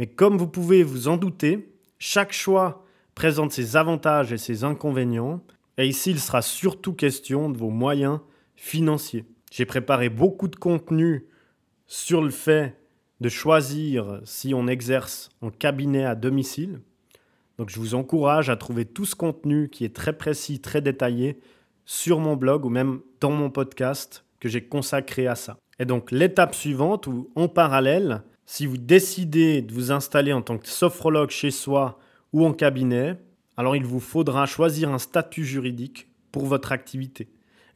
Mais 0.01 0.09
comme 0.09 0.37
vous 0.37 0.49
pouvez 0.49 0.83
vous 0.83 1.07
en 1.07 1.17
douter, 1.17 1.73
chaque 2.01 2.33
choix 2.33 2.85
présente 3.15 3.53
ses 3.53 3.77
avantages 3.77 4.33
et 4.33 4.39
ses 4.39 4.65
inconvénients. 4.65 5.45
Et 5.79 5.87
ici, 5.87 6.11
il 6.11 6.21
sera 6.21 6.43
surtout 6.43 6.93
question 6.93 7.51
de 7.51 7.57
vos 7.57 7.71
moyens 7.71 8.21
financiers. 8.55 9.25
J'ai 9.51 9.65
préparé 9.65 10.09
beaucoup 10.09 10.49
de 10.49 10.57
contenu 10.57 11.27
sur 11.87 12.23
le 12.23 12.31
fait 12.31 12.77
de 13.21 13.29
choisir 13.29 14.21
si 14.25 14.55
on 14.55 14.67
exerce 14.67 15.31
en 15.41 15.51
cabinet 15.51 16.05
à 16.05 16.15
domicile. 16.15 16.81
Donc 17.59 17.69
je 17.69 17.79
vous 17.79 17.95
encourage 17.95 18.49
à 18.49 18.57
trouver 18.57 18.85
tout 18.85 19.05
ce 19.05 19.15
contenu 19.15 19.69
qui 19.69 19.85
est 19.85 19.95
très 19.95 20.17
précis, 20.17 20.61
très 20.61 20.81
détaillé 20.81 21.41
sur 21.85 22.21
mon 22.21 22.37
blog 22.37 22.65
ou 22.65 22.71
même 22.71 23.01
dans 23.21 23.31
mon 23.31 23.51
podcast 23.51 24.25
que 24.39 24.49
j'ai 24.49 24.65
consacré 24.65 25.27
à 25.27 25.35
ça. 25.35 25.59
Et 25.79 25.85
donc 25.85 26.11
l'étape 26.11 26.55
suivante 26.55 27.07
ou 27.07 27.31
en 27.35 27.49
parallèle, 27.49 28.23
si 28.47 28.67
vous 28.67 28.79
décidez 28.79 29.61
de 29.61 29.75
vous 29.75 29.93
installer 29.93 30.33
en 30.33 30.43
tant 30.43 30.57
que 30.57 30.69
sophrologue 30.69 31.31
chez 31.31 31.51
soi 31.51 31.99
ou 32.33 32.47
en 32.47 32.53
cabinet, 32.53 33.17
alors 33.61 33.77
il 33.77 33.85
vous 33.85 34.01
faudra 34.01 34.47
choisir 34.47 34.91
un 34.91 34.99
statut 34.99 35.45
juridique 35.45 36.09
pour 36.33 36.47
votre 36.47 36.73
activité. 36.73 37.29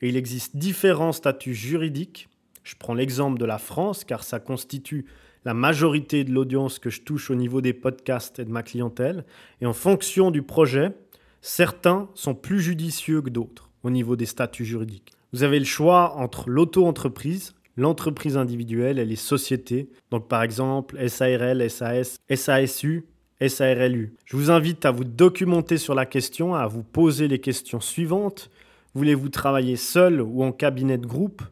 Et 0.03 0.09
il 0.09 0.17
existe 0.17 0.57
différents 0.57 1.13
statuts 1.13 1.55
juridiques 1.55 2.29
je 2.65 2.75
prends 2.79 2.95
l'exemple 2.95 3.39
de 3.39 3.45
la 3.45 3.59
France, 3.59 4.05
car 4.05 4.25
ça 4.25 4.41
constitue 4.41 5.05
la 5.45 5.55
majorité 5.55 6.25
de 6.25 6.33
l'audience 6.33 6.79
que 6.79 6.91
je 6.91 7.03
touche 7.03 7.31
au 7.31 7.35
niveau 7.35 7.61
des 7.61 7.75
podcasts 7.75 8.39
et 8.39 8.45
de 8.45 8.51
ma 8.51 8.63
clientèle. 8.63 9.25
Et 9.61 9.67
en 9.67 9.75
fonction 9.75 10.31
du 10.31 10.43
projet, 10.43 10.97
certains 11.43 12.09
sont 12.15 12.35
plus 12.35 12.61
judicieux 12.61 13.21
que 13.21 13.29
d'autres 13.29 13.71
au 13.83 13.91
niveau 13.91 14.17
des 14.17 14.25
statuts 14.25 14.65
juridiques. 14.65 15.13
Vous 15.35 15.43
avez 15.43 15.59
le 15.59 15.67
choix 15.67 16.17
entre 16.17 16.49
l'auto-entreprise, 16.49 17.55
l'entreprise 17.77 18.39
individuelle 18.39 18.99
et 18.99 19.05
les 19.05 19.17
sociétés. 19.17 19.91
Donc 20.11 20.27
par 20.27 20.43
exemple 20.43 20.97
SARL, 21.07 21.69
SAS, 21.69 22.17
SASU, 22.35 23.05
SARLU. 23.41 24.15
Je 24.25 24.37
vous 24.37 24.51
invite 24.51 24.87
à 24.87 24.91
vous 24.91 25.05
documenter 25.05 25.79
sur 25.79 25.95
la 25.95 26.07
question, 26.07 26.55
à 26.55 26.67
vous 26.67 26.83
poser 26.83 27.29
les 27.29 27.41
questions 27.41 27.81
suivantes. 27.81 28.51
Voulez-vous 28.95 29.29
travailler 29.29 29.77
seul 29.77 30.21
ou 30.21 30.43
en 30.45 30.53
cabinet 30.53 30.99
de 30.99 31.07
groupe? 31.07 31.43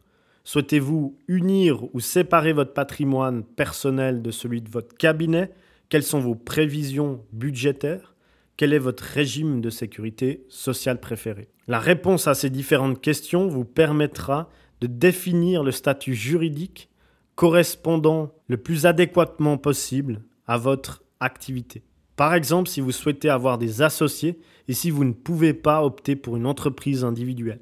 Souhaitez-vous 0.45 1.17
unir 1.27 1.83
ou 1.93 1.99
séparer 1.99 2.53
votre 2.53 2.73
patrimoine 2.73 3.43
personnel 3.43 4.21
de 4.21 4.31
celui 4.31 4.61
de 4.61 4.69
votre 4.69 4.95
cabinet? 4.95 5.51
Quelles 5.89 6.03
sont 6.03 6.19
vos 6.19 6.35
prévisions 6.35 7.23
budgétaires? 7.31 8.15
Quel 8.57 8.73
est 8.73 8.79
votre 8.79 9.03
régime 9.03 9.61
de 9.61 9.69
sécurité 9.69 10.45
sociale 10.49 10.99
préféré? 10.99 11.49
La 11.67 11.79
réponse 11.79 12.27
à 12.27 12.33
ces 12.33 12.49
différentes 12.49 13.01
questions 13.01 13.47
vous 13.47 13.65
permettra 13.65 14.49
de 14.81 14.87
définir 14.87 15.63
le 15.63 15.71
statut 15.71 16.13
juridique 16.13 16.89
correspondant 17.35 18.31
le 18.47 18.57
plus 18.57 18.85
adéquatement 18.85 19.57
possible 19.57 20.21
à 20.45 20.57
votre 20.57 21.03
Par 22.15 22.33
exemple, 22.33 22.69
si 22.69 22.81
vous 22.81 22.91
souhaitez 22.91 23.29
avoir 23.29 23.57
des 23.57 23.81
associés 23.81 24.39
et 24.67 24.73
si 24.73 24.91
vous 24.91 25.03
ne 25.03 25.13
pouvez 25.13 25.53
pas 25.53 25.83
opter 25.83 26.15
pour 26.15 26.37
une 26.37 26.45
entreprise 26.45 27.03
individuelle. 27.03 27.59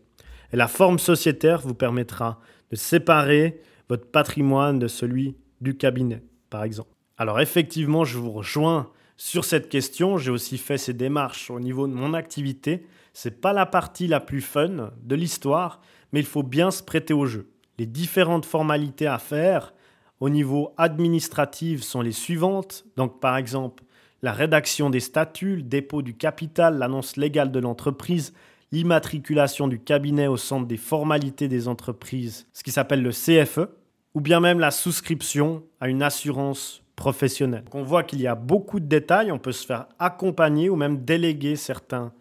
Et 0.53 0.58
la 0.58 0.68
forme 0.68 1.00
sociétaire 1.00 1.62
vous 1.62 1.74
permettra 1.74 2.39
de 2.70 2.75
séparer 2.75 3.62
votre 3.89 4.06
patrimoine 4.06 4.80
de 4.80 4.88
celui 4.88 5.38
du 5.62 5.77
cabinet, 5.77 6.24
par 6.50 6.63
exemple. 6.63 6.89
Alors 7.18 7.39
effectivement, 7.39 8.03
je 8.03 8.18
vous 8.18 8.32
rejoins 8.32 8.89
sur 9.15 9.46
cette 9.46 9.70
question. 9.70 10.18
J'ai 10.18 10.32
aussi 10.32 10.58
fait 10.58 10.77
ces 10.77 10.94
démarches 10.94 11.51
au 11.51 11.60
niveau 11.60 11.88
de 11.88 11.94
mon 11.94 12.13
activité. 12.13 12.88
C'est 13.13 13.39
pas 13.39 13.53
la 13.53 13.65
partie 13.65 14.08
la 14.08 14.20
plus 14.20 14.41
fun 14.41 14.91
de 15.03 15.15
l'histoire, 15.15 15.82
mais 16.12 16.20
il 16.20 16.25
faut 16.25 16.44
bien 16.44 16.72
se 16.72 16.82
prêter 16.82 17.13
au 17.13 17.25
jeu. 17.25 17.50
Les 17.77 17.86
différentes 17.86 18.46
formalités 18.46 19.08
à 19.08 19.20
faire 19.20 19.74
au 20.22 20.30
niveau 20.30 20.74
administratif 20.78 21.82
sont 21.82 22.01
les 22.01 22.13
suivantes. 22.13 22.86
Donc 22.96 23.20
par 23.20 23.36
exemple, 23.36 23.84
la 24.22 24.32
rédaction 24.32 24.90
des 24.90 25.00
statuts, 25.00 25.58
le 25.58 25.63
dépôt 25.63 26.04
du 26.04 26.13
capital, 26.13 26.78
l'annonce 26.78 27.18
légale 27.18 27.51
de 27.51 27.60
l'entreprise, 27.60 28.34
l'immatriculation 28.72 29.68
du 29.68 29.80
cabinet 29.80 30.28
au 30.28 30.38
centre 30.38 30.68
des 30.68 30.78
formalités 30.78 31.48
des 31.48 31.68
entreprises, 31.68 32.48
ce 32.54 32.63
qui 32.63 32.72
s'appelle 32.72 33.01
le 33.01 33.10
CFE, 33.10 33.68
ou 34.13 34.22
bien 34.22 34.40
même 34.40 34.60
la 34.60 34.72
souscription 34.72 35.63
à 35.80 35.90
une 35.90 36.04
assurance 36.04 36.84
professionnelle. 36.96 37.66
on 37.74 37.84
voit 37.84 38.04
qu'il 38.04 38.22
y 38.22 38.28
a 38.28 38.36
beaucoup 38.36 38.80
de 38.80 38.86
détails, 38.86 39.32
on 39.32 39.40
peut 39.40 39.51
se 39.51 39.66
faire 39.66 39.88
accompagner 39.98 40.70
ou 40.70 40.75
même 40.75 41.04
déléguer 41.04 41.56
certains 41.56 42.13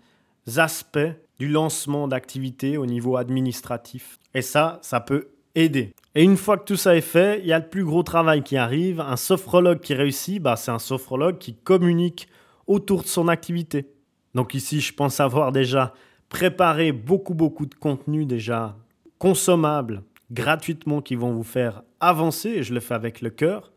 aspects 0.57 0.99
du 1.39 1.49
lancement 1.49 2.09
d'activités 2.09 2.79
au 2.79 2.87
niveau 2.87 3.19
administratif. 3.19 4.19
Et 4.33 4.43
ça, 4.43 4.79
ça 4.83 5.01
peut 5.01 5.29
aider. 5.55 5.93
Et 6.15 6.25
une 6.25 6.37
fois 6.37 6.59
que 6.59 6.65
tout 6.65 6.77
ça 6.77 6.97
est 6.97 7.01
fait, 7.01 7.41
il 7.41 7.47
y 7.47 7.53
a 7.53 7.59
le 7.59 7.69
plus 7.69 7.85
gros 7.85 8.03
travail 8.03 8.43
qui 8.43 8.57
arrive. 8.57 9.01
Un 9.01 9.17
sophrologue 9.17 9.81
qui 9.81 9.95
réussit, 9.95 10.43
bah, 10.43 10.57
c'est 10.57 10.73
un 10.73 10.81
sophrologue 10.81 11.39
qui 11.39 11.55
communique 11.55 12.29
autour 12.67 13.03
de 13.03 13.09
son 13.09 13.29
activité. 13.29 13.93
Donc 14.35 14.55
ici, 14.55 14.81
je 14.81 14.93
pense 14.93 15.21
avoir 15.21 15.53
déjà 15.53 15.95
préparé 16.29 16.93
beaucoup, 16.93 17.35
beaucoup 17.35 17.67
de 17.67 17.75
contenus 17.75 18.27
déjà 18.27 18.77
consommables 19.19 20.03
gratuitement 20.31 21.03
qui 21.03 21.17
vont 21.17 21.33
vous 21.33 21.45
faire 21.45 21.83
avancer, 21.99 22.51
et 22.51 22.63
je 22.63 22.73
le 22.73 22.81
fais 22.81 22.95
avec 22.95 23.21
le 23.21 23.31
cœur. 23.31 23.73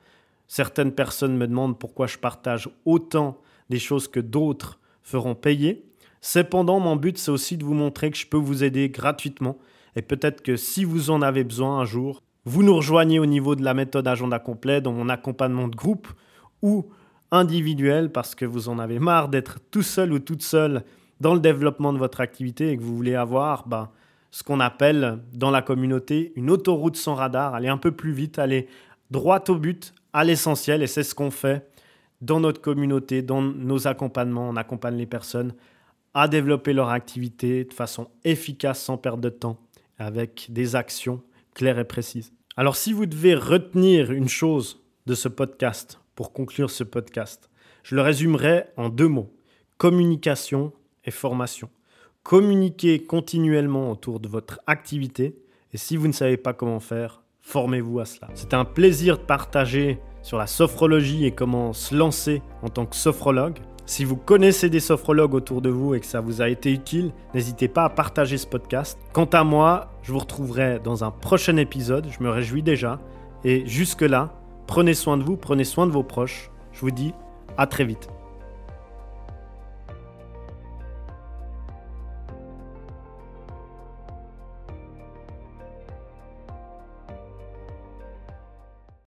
Certaines 0.47 0.93
personnes 0.93 1.35
me 1.35 1.47
demandent 1.47 1.77
pourquoi 1.77 2.07
je 2.07 2.17
partage 2.17 2.69
autant 2.85 3.37
des 3.69 3.79
choses 3.79 4.07
que 4.07 4.19
d'autres 4.19 4.79
feront 5.01 5.35
payer. 5.35 5.85
Cependant, 6.21 6.79
mon 6.79 6.95
but, 6.95 7.17
c'est 7.17 7.31
aussi 7.31 7.57
de 7.57 7.65
vous 7.65 7.73
montrer 7.73 8.11
que 8.11 8.17
je 8.17 8.27
peux 8.27 8.37
vous 8.37 8.63
aider 8.63 8.89
gratuitement. 8.89 9.57
Et 9.95 10.01
peut-être 10.01 10.41
que 10.41 10.55
si 10.55 10.83
vous 10.83 11.09
en 11.09 11.21
avez 11.21 11.43
besoin 11.43 11.79
un 11.79 11.85
jour, 11.85 12.23
vous 12.45 12.63
nous 12.63 12.75
rejoignez 12.75 13.19
au 13.19 13.25
niveau 13.25 13.55
de 13.55 13.63
la 13.63 13.73
méthode 13.73 14.07
agenda 14.07 14.39
complet 14.39 14.81
dans 14.81 14.91
mon 14.91 15.09
accompagnement 15.09 15.67
de 15.67 15.75
groupe 15.75 16.07
ou 16.61 16.89
individuel 17.31 18.11
parce 18.11 18.35
que 18.35 18.45
vous 18.45 18.69
en 18.69 18.79
avez 18.79 18.99
marre 18.99 19.29
d'être 19.29 19.59
tout 19.71 19.81
seul 19.81 20.13
ou 20.13 20.19
toute 20.19 20.43
seule 20.43 20.83
dans 21.19 21.33
le 21.33 21.39
développement 21.39 21.93
de 21.93 21.97
votre 21.97 22.21
activité 22.21 22.71
et 22.71 22.77
que 22.77 22.81
vous 22.81 22.95
voulez 22.95 23.15
avoir 23.15 23.67
bah, 23.67 23.91
ce 24.31 24.43
qu'on 24.43 24.59
appelle 24.59 25.19
dans 25.33 25.51
la 25.51 25.61
communauté 25.61 26.33
une 26.35 26.49
autoroute 26.49 26.97
sans 26.97 27.15
radar, 27.15 27.55
aller 27.55 27.69
un 27.69 27.77
peu 27.77 27.91
plus 27.91 28.11
vite, 28.11 28.39
aller 28.39 28.67
droit 29.11 29.43
au 29.47 29.55
but, 29.55 29.93
à 30.11 30.23
l'essentiel, 30.23 30.83
et 30.83 30.87
c'est 30.87 31.03
ce 31.03 31.15
qu'on 31.15 31.31
fait 31.31 31.69
dans 32.21 32.39
notre 32.39 32.61
communauté, 32.61 33.21
dans 33.21 33.41
nos 33.41 33.87
accompagnements. 33.87 34.49
On 34.49 34.55
accompagne 34.55 34.95
les 34.95 35.05
personnes 35.05 35.53
à 36.13 36.27
développer 36.27 36.73
leur 36.73 36.89
activité 36.89 37.63
de 37.63 37.73
façon 37.73 38.09
efficace, 38.23 38.81
sans 38.81 38.97
perdre 38.97 39.21
de 39.21 39.29
temps, 39.29 39.57
avec 39.97 40.47
des 40.49 40.75
actions 40.75 41.21
claires 41.53 41.79
et 41.79 41.85
précises. 41.85 42.33
Alors 42.57 42.75
si 42.75 42.93
vous 42.93 43.05
devez 43.05 43.35
retenir 43.35 44.11
une 44.11 44.29
chose 44.29 44.83
de 45.05 45.15
ce 45.15 45.27
podcast, 45.27 45.99
pour 46.15 46.33
conclure 46.33 46.69
ce 46.69 46.83
podcast, 46.83 47.49
je 47.83 47.95
le 47.95 48.01
résumerai 48.01 48.65
en 48.77 48.89
deux 48.89 49.07
mots, 49.07 49.33
communication 49.77 50.71
et 51.05 51.11
formation. 51.11 51.69
Communiquez 52.21 53.03
continuellement 53.03 53.91
autour 53.91 54.19
de 54.19 54.27
votre 54.27 54.61
activité 54.67 55.35
et 55.73 55.77
si 55.77 55.97
vous 55.97 56.07
ne 56.07 56.13
savez 56.13 56.37
pas 56.37 56.53
comment 56.53 56.79
faire, 56.79 57.23
formez-vous 57.41 57.99
à 57.99 58.05
cela. 58.05 58.29
C'est 58.35 58.53
un 58.53 58.65
plaisir 58.65 59.17
de 59.17 59.23
partager 59.23 59.99
sur 60.21 60.37
la 60.37 60.47
sophrologie 60.47 61.25
et 61.25 61.31
comment 61.31 61.73
se 61.73 61.95
lancer 61.95 62.41
en 62.61 62.69
tant 62.69 62.85
que 62.85 62.95
sophrologue. 62.95 63.59
Si 63.85 64.05
vous 64.05 64.15
connaissez 64.15 64.69
des 64.69 64.79
sophrologues 64.79 65.33
autour 65.33 65.61
de 65.61 65.69
vous 65.69 65.93
et 65.93 65.99
que 65.99 66.05
ça 66.05 66.21
vous 66.21 66.41
a 66.41 66.47
été 66.47 66.71
utile, 66.71 67.11
n'hésitez 67.33 67.67
pas 67.67 67.83
à 67.83 67.89
partager 67.89 68.37
ce 68.37 68.47
podcast. 68.47 68.97
Quant 69.11 69.25
à 69.25 69.43
moi, 69.43 69.91
je 70.03 70.13
vous 70.13 70.19
retrouverai 70.19 70.79
dans 70.79 71.03
un 71.03 71.11
prochain 71.11 71.57
épisode, 71.57 72.07
je 72.09 72.23
me 72.23 72.29
réjouis 72.29 72.63
déjà. 72.63 72.99
Et 73.43 73.65
jusque-là, 73.65 74.33
prenez 74.67 74.93
soin 74.93 75.17
de 75.17 75.23
vous, 75.23 75.35
prenez 75.35 75.65
soin 75.65 75.85
de 75.85 75.91
vos 75.91 76.03
proches. 76.03 76.49
Je 76.71 76.79
vous 76.79 76.91
dis 76.91 77.13
à 77.57 77.67
très 77.67 77.83
vite. 77.83 78.07